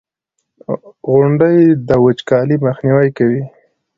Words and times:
•غونډۍ 1.11 1.57
د 1.87 1.89
وچکالۍ 2.05 2.57
مخنیوی 2.65 3.09
کوي. 3.17 3.43